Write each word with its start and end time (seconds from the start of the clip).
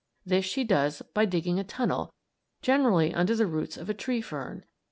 This 0.25 0.45
she 0.45 0.63
does 0.63 1.03
by 1.13 1.25
digging 1.25 1.59
a 1.59 1.63
tunnel, 1.63 2.11
generally 2.63 3.13
under 3.13 3.35
the 3.35 3.45
roots 3.45 3.77
of 3.77 3.87
a 3.87 3.93
tree 3.93 4.19
fern. 4.19 4.65